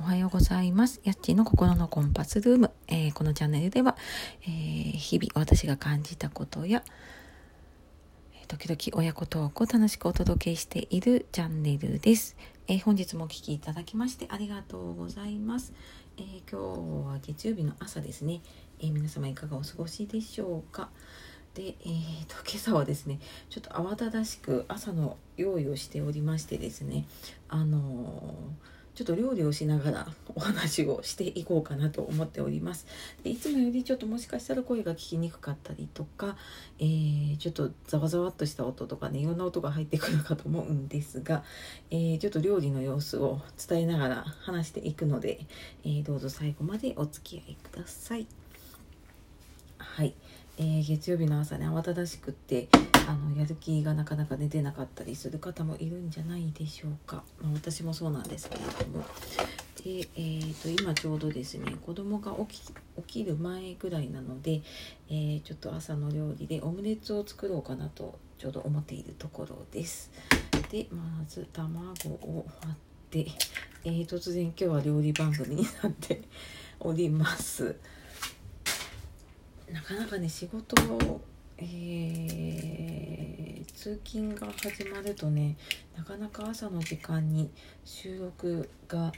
[0.00, 1.02] おはようございます。
[1.04, 2.70] やっちの心のコンパスルーム。
[2.88, 3.98] えー、このチャンネルでは、
[4.44, 6.82] えー、日々私が感じたことや、
[8.48, 12.34] 時々親子トークを楽しくお届けしているチャンネルです。
[12.66, 15.74] えー、本日もお聴きいただきましてありがとうございます。
[16.16, 16.62] え今
[17.04, 18.40] 日は月曜日の朝ですね、
[18.80, 20.88] え皆様いかがお過ごしでしょうか？
[21.52, 23.20] で、えーと、今朝はですね
[23.50, 27.04] ちょっと慌ただしく朝の用意をしておりましてですね
[27.50, 32.86] あのーちょっと料理をしながら お話をしていこうかなと思っております。
[33.24, 36.36] でいつもよりちょっともしかしたら声が聞きにくかったりとか、
[36.78, 41.44] えー、ちょっとざわざわっとした音とかねいろんな音が入ってくるかと思うんですが、
[41.90, 45.46] えー、ちょっと料理の様子を伝えながら話していくので、
[45.82, 48.26] えー、どうぞ最後までお付き合いください。
[49.78, 50.12] はい。
[50.60, 52.68] えー、月曜日の朝ね慌ただしくって
[53.08, 59.02] あのやる気がなかなか、ね、出なかったりする方もいるんじゃないでしょうか、まあ、私もそうなんですけれども。
[59.82, 62.74] で、えーと、今ちょうどですね子供が起き起
[63.06, 64.60] きる前ぐらいなので、
[65.08, 70.10] えー、ちょっと朝の料理でオムレツを作ろうかなとちょうど思っているところです。
[70.70, 72.76] でまず卵を割っ
[73.08, 73.26] て、
[73.84, 76.20] えー、突然今日は料理番組になって
[76.80, 77.76] おります。
[79.72, 81.20] なかなかね仕事を
[81.62, 85.58] えー、通勤が始まるとね
[85.94, 87.50] なかなか朝の時間に
[87.84, 89.12] 収録が、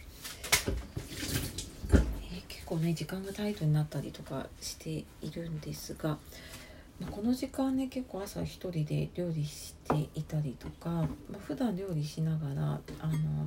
[1.86, 6.19] えー、結構ね時間がタイトになったりとかしているんですが、
[6.98, 11.06] まあ、この時間ね結構朝一人で料理していたりとか、まあ、
[11.47, 13.47] 普段料理しながらあの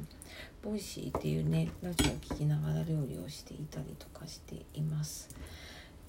[0.64, 5.36] Voicy っていうねラジオを聴きながら料理をしていたりとかしています。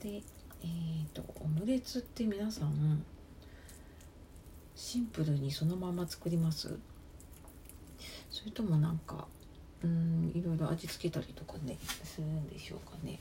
[0.00, 0.22] で
[0.62, 3.05] えーと、オムレツって皆さん
[4.75, 6.79] シンプルにそのまま作ります？
[8.31, 9.27] それともなんか
[9.83, 13.19] うんいろいろ味付けたりとかねするんでしょうかね。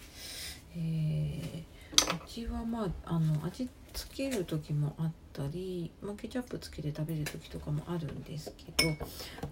[0.78, 8.90] えー、うちはまああの味付ける時もあったり、まあ、ケチャップつけて食べる時とかもあるんですけど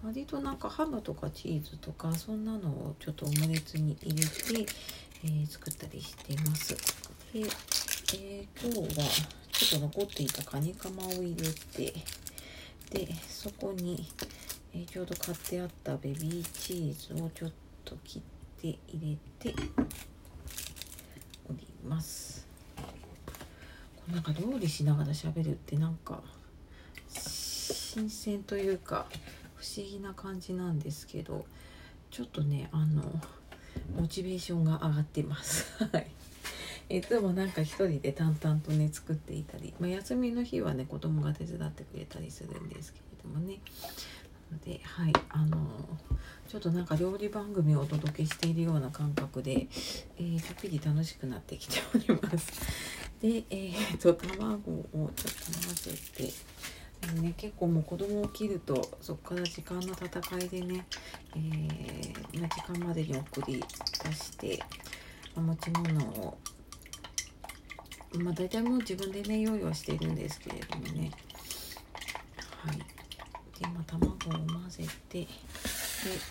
[0.04, 4.74] 割となんかハムとかチーズとかそんなのをちょっとオムレツに入れて、
[5.24, 6.76] えー、作ったりしてます。
[7.32, 7.46] で、
[8.16, 9.06] えー、今日は
[9.52, 11.94] ちょっと残っていたカニカマを入れて
[12.92, 14.06] でそこに、
[14.76, 17.52] えー、ちょうど買ってあったベビーチーズをちょっ
[17.84, 18.22] と切っ
[18.62, 19.60] て入れて
[21.50, 22.46] おります。
[24.12, 26.22] なんか料理しながら喋るってなんか
[27.08, 29.08] 新鮮というか
[29.56, 31.46] 不思議な感じなんですけど
[32.12, 33.02] ちょっとねあの
[33.96, 35.66] モチベーションが上がってます。
[35.92, 36.08] はい。
[36.90, 43.60] いつもなんか一人で淡々とね作っていたり、まあ、休みの日はね子供が手伝ってくれたりするんですけれどもね。
[44.52, 45.58] なのではいあの
[46.48, 49.68] ちょっとなんか料理番組をお届けしているような感覚で、
[50.18, 52.52] えー、ちょっぴり楽しくなってきております。
[53.20, 55.22] でえー、と卵をちょっと
[55.66, 56.34] 混ぜて
[57.22, 60.86] ね、結構もう子供起きるとそこから時間の戦いでね、
[61.36, 63.64] えー、時間までに送り
[64.04, 64.60] 出して、
[65.36, 66.38] ま持ち物を
[68.20, 71.12] まあ大体もう自分でね用意はしているんですけれどもね。
[72.66, 72.78] はい。
[72.78, 72.84] で
[73.62, 75.28] 今卵を混ぜてで、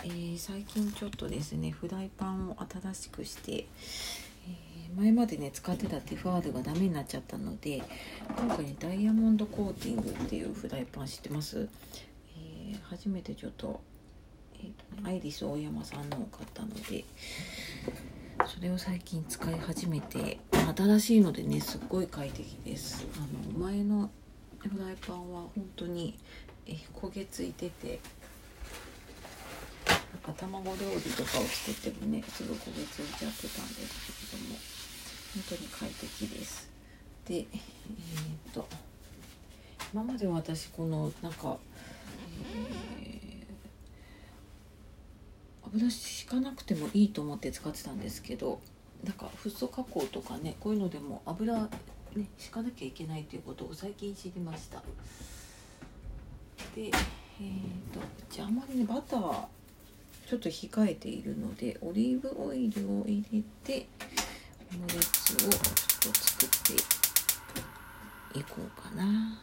[0.05, 7.83] えー、最近ちょっとですねフライパンを新しくして、えー、前までね使ってたティファールがダメになっちゃったので
[8.37, 11.69] 今回ねダイヤモンドコーティングっていうフライパン知ってます、
[12.37, 13.81] えー、初めてちょっと,、
[14.55, 17.05] えーとね、アイリス大山さんのを買ったので
[18.47, 20.39] それを最近使い始めて
[20.77, 23.07] 新しいのでねすっごい快適です。
[23.17, 24.11] あの前の
[24.59, 26.19] フライパンは本当に
[26.67, 28.01] え焦げついてて
[29.89, 34.57] なんか卵料理とかを作ってもねすぐ焦げついちゃってたんですけれども
[35.35, 36.71] 本当に快適です。
[37.27, 38.67] でえー、っと
[39.93, 41.57] 今まで私このなんか、
[42.55, 42.83] えー
[45.75, 48.61] 油敷かなくてもいいと思って使ってたんですけど
[49.05, 51.69] なんかフッ素加工とかねこういうのでも油
[52.15, 54.83] ね敷かなきゃいけないということを最近知りました。
[56.75, 56.91] で
[57.41, 58.01] えーと、
[58.31, 59.47] じゃああまりねバター
[60.29, 63.87] ちょっと控えているのでオリーブオイルを入れて
[64.73, 66.49] オムレツをちょっと作っ
[68.33, 69.39] ていこうかな。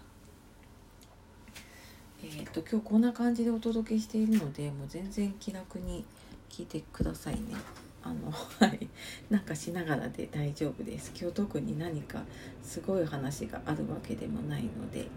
[2.24, 6.06] えっ、ー、と今日こんな感じでお届けしているのでもう全然気楽に
[6.50, 7.56] 聞いてくださいね。
[8.04, 8.90] あの はい。
[9.30, 11.12] なんかしながらで大丈夫です。
[11.16, 12.24] 今日特に何か
[12.64, 15.08] すごい話があるわけでもないので、はい。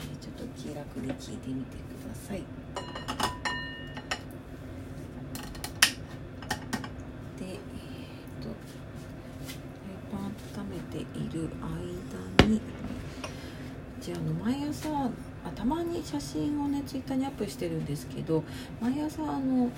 [0.00, 2.42] えー、ちょっと気楽に聞いてみてください。
[7.38, 7.58] でえー、っ
[8.40, 11.48] とペーパー温めている
[12.38, 12.60] 間に
[14.00, 15.10] じゃあの毎朝
[15.44, 18.44] あたまに写真をねツイッターにアップしてるんですけど
[18.80, 19.70] 毎朝あの、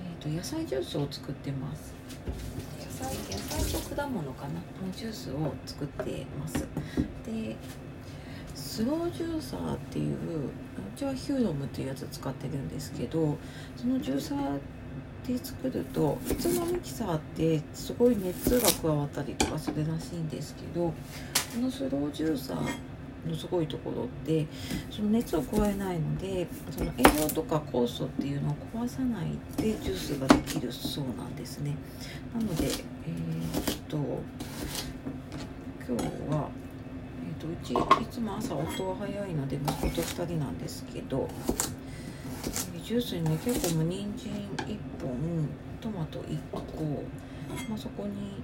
[0.00, 1.94] えーと、野菜ジュースを作ってます。
[2.78, 4.54] 野菜野菜と果物かな？
[4.54, 6.66] のジュースを作ってます。
[7.26, 7.56] で
[8.54, 10.18] スロージューサーっていうう
[10.96, 13.36] ちはヒューロムっていうやつ使ってるんですけど
[13.76, 14.58] そのジューサー
[15.26, 20.94] で作ると普通のミキサーってすごい熱が加わったりとかするらしいんですけどこ
[21.60, 22.58] のスロージューサー
[23.28, 24.46] のすごいところって
[24.90, 31.76] その熱を加えないのでその栄養とか酵素っていうのを壊さないでジュースができるそうなんですね。
[32.34, 33.96] なのでえー、っと
[35.86, 36.04] 今日
[36.34, 36.48] は、
[37.22, 37.72] えー、っとうち
[38.02, 41.28] いつも朝夫は早いので息子と2人なんですけど
[42.82, 44.32] ジュースにね結構もう人参
[44.66, 45.48] 1本
[45.80, 46.60] トマト1個、
[47.68, 48.42] まあ、そこに、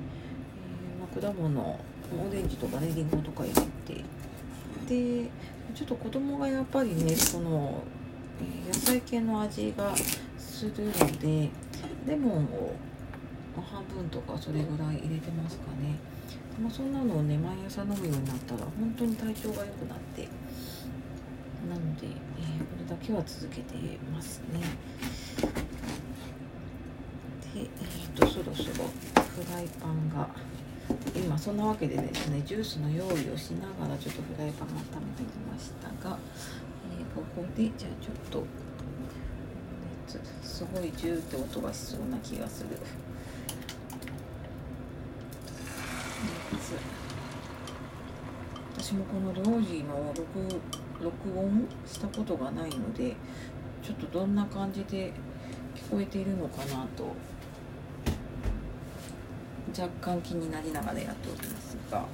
[0.59, 4.05] えーまあ、果物オレンジとかねりんごとか入れて
[4.91, 5.31] で
[5.73, 7.81] ちょっと子供がやっぱりねその
[8.67, 9.95] 野菜系の味が
[10.37, 11.49] するので
[12.09, 12.75] レモンを
[13.55, 15.95] 半分とかそれぐらい入れてますかね、
[16.61, 20.29] まあ、そんなのをね毎朝飲むようになったら本当に体調が良くなって
[21.69, 23.77] なので、えー、これだけは続けて
[24.13, 24.61] ますね。
[27.55, 27.69] でえっ、
[28.17, 30.29] とそろそろフライパンが
[31.31, 36.19] 今そんなわけでですねジュースの用意をしながらちょっとフライパンを温めてきましたが、
[36.91, 38.44] えー、ここでじゃあちょっと
[40.43, 42.71] すごいジューって音がしそうな気がする。
[48.77, 50.61] 私もこの領事の録
[51.00, 53.15] 録音したことがないので
[53.85, 55.12] ちょっとどんな感じで
[55.77, 57.15] 聞こえているのかなと
[59.76, 62.05] 若干気になりながらやっておりますが、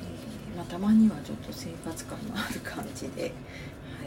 [0.00, 3.28] えー、まあ、たまにはちょっと生活感のある感じで、は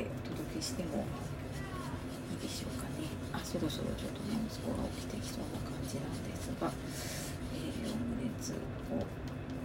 [0.02, 1.06] い、お届けしても
[2.34, 3.08] いいでしょうかね。
[3.32, 6.72] あそろそろちょっと息子が起きてきそうな感じなんですが、
[7.54, 8.56] えー、オムレツを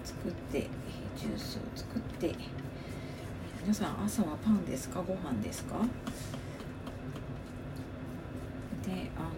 [0.04, 0.68] 作って、え
[1.16, 2.34] ジュースを作って。
[3.62, 5.02] 皆さん朝はパンですか？
[5.02, 5.76] ご飯ですか
[8.86, 9.30] であ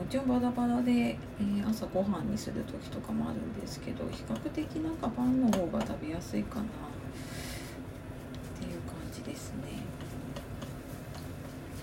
[0.00, 6.64] もちろんバラバラで、えー、朝ご飯にする時とかもあるんですけど比較的なんかパンの方が食べやすいかなっ
[8.58, 9.58] ていう感じですね。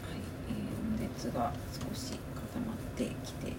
[0.01, 0.19] はい、
[0.49, 3.53] えー、オムレツが少し固まってきて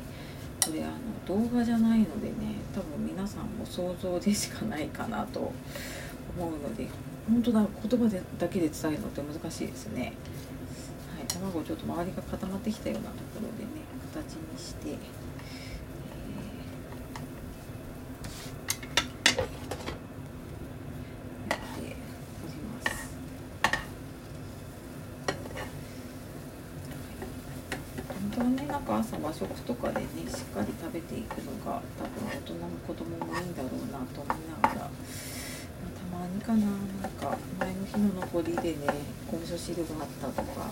[0.66, 5.52] これあの動画じゃないのでね多分皆さんも想像でしかないかなと
[6.36, 6.88] 思うので
[7.28, 10.14] 本当だ言葉でだけで伝えるのって難しいですね。
[11.50, 13.80] 卵ちょっと周りが固まってきたようなところでね
[14.12, 14.96] 形にして、えー、
[21.50, 21.96] やって
[22.44, 23.16] おります
[28.08, 34.90] 本当はねなんか朝和食とかでねしっかり食べていくのが多分大人も子供もいいんだろうなと思いながら。
[35.88, 36.66] たまにかな
[37.02, 38.76] なんか前の日の残りでね
[39.32, 40.70] お味噌汁があったとか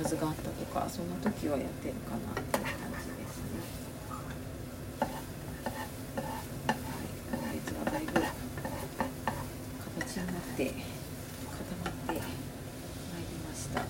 [0.00, 2.72] おかずがあったとかそんな時はやってるかなっていう感
[3.04, 3.60] じですね。
[4.98, 5.06] は
[7.52, 8.12] い、列がだいぶ
[10.00, 10.80] 形になって固
[11.84, 12.22] まってまいり
[13.46, 13.80] ました。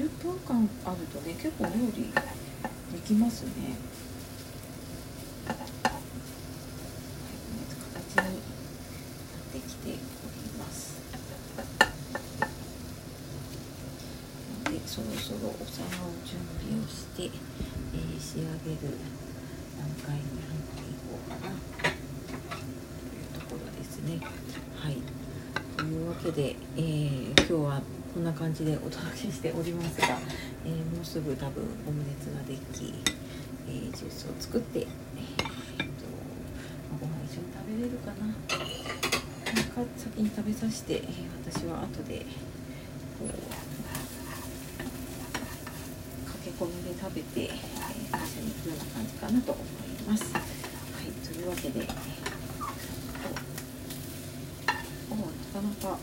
[0.00, 2.12] 10分間あるとね結構料理
[2.92, 3.50] できますね。
[14.90, 16.34] そろそろお皿を準
[16.66, 18.98] 備をして、えー、仕上げる
[19.78, 24.18] 段階に入っていこうかなというところですね。
[24.74, 24.96] はい
[25.76, 27.82] というわけで、えー、今日は
[28.12, 30.08] こんな感じでお届けしておりますが、
[30.66, 32.92] えー、もうすぐ多分オムレツができ、
[33.68, 36.04] えー、ジュースを作って、えー、えー、と
[36.98, 38.26] ご飯一緒に食べれるかな。
[38.26, 41.02] なんか先に食べさせて、え
[41.44, 42.26] 私は後で
[43.20, 43.69] こう
[46.60, 47.56] 込みで食べて、えー、
[48.12, 49.64] 会社に行くような感じかなと思い
[50.04, 50.28] ます。
[50.28, 50.40] は
[51.00, 51.88] い、というわけで、えー、
[55.08, 55.96] おなかなか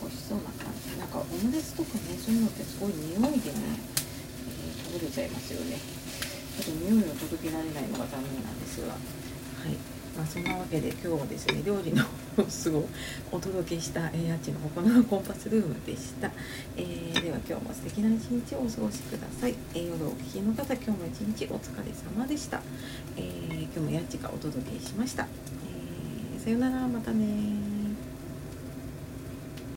[0.00, 0.94] 美味しそうな感じ。
[1.02, 3.74] なんかオムレツとかね、そういうのってすごい匂いでね、
[4.46, 5.82] えー、食べれちゃいますよね。
[6.62, 8.98] ちょっと匂いを届けられないのが残念なんですが、は
[9.66, 9.74] い。
[10.20, 12.04] まあ、そんなわけで今日はですね料理の
[12.36, 12.84] 様子を
[13.32, 16.30] お届けした、えー、あっちの他のコンパスルームでした、
[16.76, 22.60] えー、では今日も素敵な一日をお過ごしください、えー、夜お聞きの方今日も一日お疲れ様でした、
[23.16, 26.86] えー、今日もやっちがお届けしました、えー、さよなら。
[26.86, 27.69] またね